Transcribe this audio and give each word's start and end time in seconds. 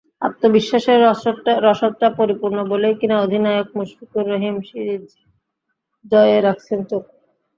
আত্মবিশ্বাসের 0.21 0.97
রসদটা 1.65 2.07
পরিপূর্ণ 2.19 2.57
বলেই 2.71 2.95
কিনা 2.99 3.15
অধিনায়ক 3.19 3.67
মুশফিকুর 3.77 4.25
রহিম 4.27 4.55
সিরিজ 4.67 5.05
জয়েই 6.05 6.41
রাখছেন 6.41 6.79
চোখ। 6.89 7.03